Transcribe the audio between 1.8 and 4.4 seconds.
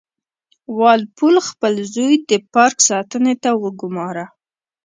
زوی د پارک ساتنې ته وګوماره.